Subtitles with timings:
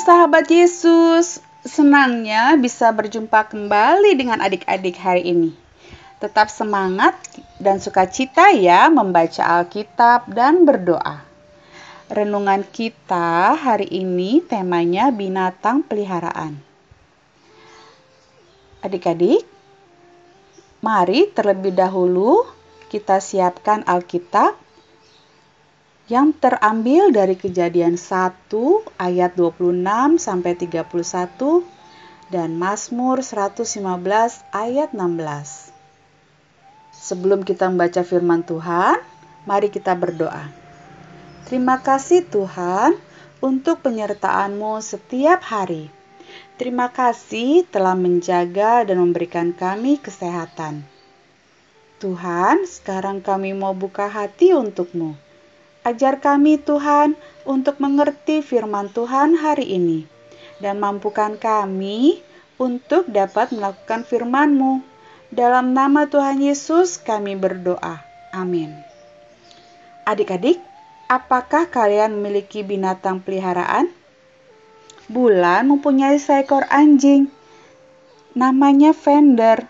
[0.00, 1.44] Sahabat Yesus.
[1.60, 5.52] Senangnya bisa berjumpa kembali dengan adik-adik hari ini.
[6.16, 7.20] Tetap semangat
[7.60, 11.20] dan sukacita ya membaca Alkitab dan berdoa.
[12.08, 16.56] Renungan kita hari ini temanya binatang peliharaan.
[18.80, 19.44] Adik-adik,
[20.80, 22.48] mari terlebih dahulu
[22.88, 24.56] kita siapkan Alkitab
[26.10, 28.50] yang terambil dari Kejadian 1
[28.98, 30.82] ayat 26 sampai 31
[32.34, 33.78] dan Mazmur 115
[34.50, 35.70] ayat 16.
[36.90, 38.98] Sebelum kita membaca firman Tuhan,
[39.46, 40.50] mari kita berdoa.
[41.46, 42.98] Terima kasih Tuhan
[43.38, 45.94] untuk penyertaan-Mu setiap hari.
[46.58, 50.82] Terima kasih telah menjaga dan memberikan kami kesehatan.
[52.02, 55.29] Tuhan, sekarang kami mau buka hati untuk-Mu
[55.80, 57.16] Ajar kami Tuhan
[57.48, 60.04] untuk mengerti firman Tuhan hari ini
[60.60, 62.20] dan mampukan kami
[62.60, 64.84] untuk dapat melakukan firman-Mu.
[65.32, 68.04] Dalam nama Tuhan Yesus kami berdoa.
[68.36, 68.76] Amin.
[70.04, 70.60] Adik-adik,
[71.08, 73.88] apakah kalian memiliki binatang peliharaan?
[75.08, 77.32] Bulan mempunyai seekor anjing.
[78.36, 79.64] Namanya Fender.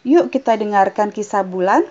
[0.00, 1.84] Yuk kita dengarkan kisah Bulan.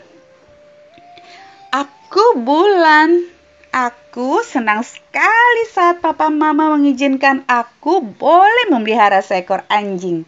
[2.08, 3.28] Aku bulan.
[3.76, 10.24] Aku senang sekali saat papa mama mengizinkan aku boleh memelihara seekor anjing.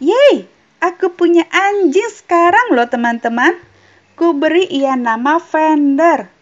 [0.00, 0.48] Yeay,
[0.80, 3.60] aku punya anjing sekarang loh teman-teman.
[4.16, 6.32] Ku beri ia nama Fender.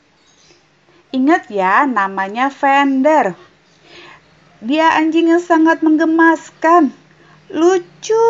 [1.11, 3.35] Ingat ya, namanya Fender.
[4.63, 6.95] Dia anjing yang sangat menggemaskan,
[7.51, 8.23] lucu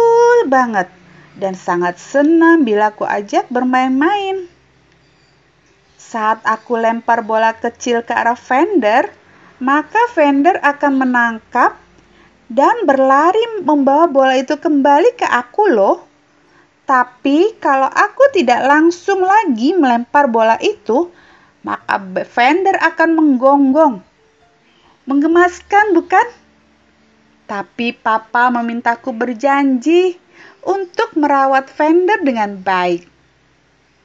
[0.48, 0.88] banget,
[1.36, 4.53] dan sangat senang bila aku ajak bermain-main.
[6.14, 9.10] Saat aku lempar bola kecil ke arah Fender,
[9.58, 11.74] maka Fender akan menangkap
[12.46, 16.06] dan berlari membawa bola itu kembali ke aku loh.
[16.86, 21.10] Tapi kalau aku tidak langsung lagi melempar bola itu,
[21.66, 21.98] maka
[22.30, 23.98] Fender akan menggonggong.
[25.10, 26.30] Menggemaskan bukan?
[27.50, 30.14] Tapi papa memintaku berjanji
[30.62, 33.02] untuk merawat Fender dengan baik.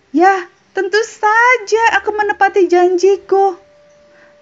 [0.10, 3.52] Ya, Tentu saja aku menepati janjiku.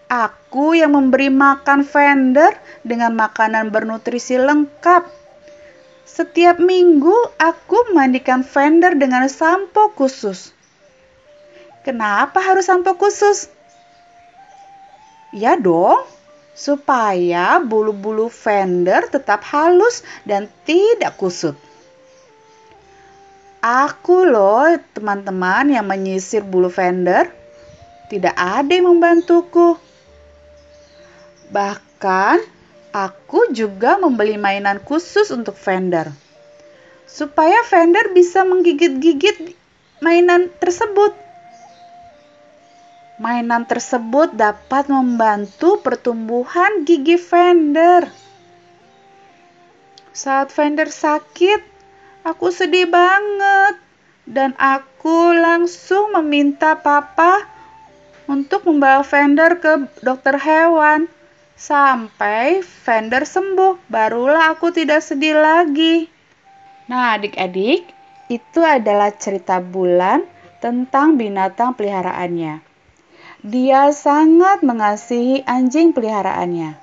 [0.06, 2.54] Aku yang memberi makan vendor
[2.86, 5.10] dengan makanan bernutrisi lengkap.
[6.06, 10.54] Setiap minggu aku mandikan vendor dengan sampo khusus.
[11.82, 13.50] Kenapa harus sampo khusus?
[15.34, 16.06] Ya dong,
[16.54, 21.58] supaya bulu-bulu vendor tetap halus dan tidak kusut.
[23.68, 27.28] Aku loh teman-teman yang menyisir bulu fender.
[28.08, 29.76] Tidak ada yang membantuku.
[31.52, 32.40] Bahkan
[32.96, 36.16] aku juga membeli mainan khusus untuk fender.
[37.12, 39.52] Supaya fender bisa menggigit-gigit
[40.00, 41.12] mainan tersebut.
[43.20, 48.08] Mainan tersebut dapat membantu pertumbuhan gigi fender.
[50.16, 51.77] Saat fender sakit,
[52.28, 53.80] Aku sedih banget
[54.28, 57.48] dan aku langsung meminta papa
[58.28, 61.08] untuk membawa Fender ke dokter hewan.
[61.56, 66.12] Sampai Fender sembuh, barulah aku tidak sedih lagi.
[66.92, 67.88] Nah, adik-adik,
[68.28, 70.28] itu adalah cerita bulan
[70.60, 72.60] tentang binatang peliharaannya.
[73.40, 76.76] Dia sangat mengasihi anjing peliharaannya.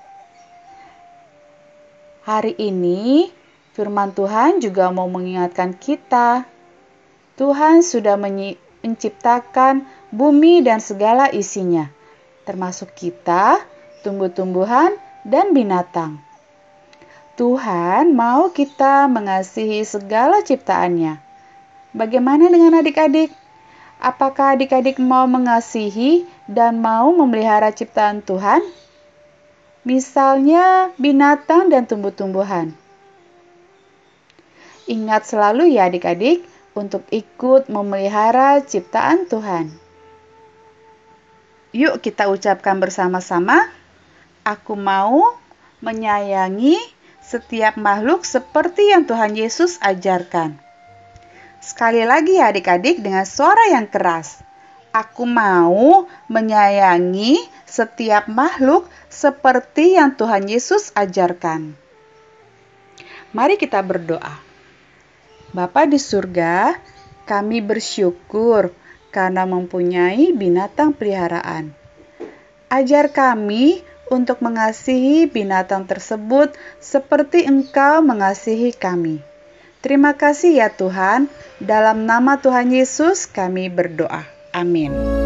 [2.24, 3.28] Hari ini
[3.74, 6.46] Firman Tuhan juga mau mengingatkan kita.
[7.34, 9.82] Tuhan sudah menciptakan
[10.14, 11.90] bumi dan segala isinya,
[12.46, 13.58] termasuk kita,
[14.06, 14.94] tumbuh-tumbuhan,
[15.26, 16.22] dan binatang.
[17.34, 21.18] Tuhan mau kita mengasihi segala ciptaannya.
[21.90, 23.34] Bagaimana dengan adik-adik?
[23.98, 28.62] Apakah adik-adik mau mengasihi dan mau memelihara ciptaan Tuhan?
[29.82, 32.83] Misalnya binatang dan tumbuh-tumbuhan.
[34.84, 36.44] Ingat selalu ya adik-adik
[36.76, 39.72] untuk ikut memelihara ciptaan Tuhan.
[41.72, 43.72] Yuk kita ucapkan bersama-sama,
[44.44, 45.34] aku mau
[45.80, 46.76] menyayangi
[47.24, 50.60] setiap makhluk seperti yang Tuhan Yesus ajarkan.
[51.64, 54.44] Sekali lagi ya adik-adik dengan suara yang keras.
[54.92, 61.72] Aku mau menyayangi setiap makhluk seperti yang Tuhan Yesus ajarkan.
[63.34, 64.43] Mari kita berdoa.
[65.54, 66.74] Bapa di surga,
[67.30, 68.74] kami bersyukur
[69.14, 71.70] karena mempunyai binatang peliharaan.
[72.66, 79.22] Ajar kami untuk mengasihi binatang tersebut seperti Engkau mengasihi kami.
[79.78, 81.30] Terima kasih ya Tuhan,
[81.62, 84.26] dalam nama Tuhan Yesus kami berdoa.
[84.50, 85.23] Amin.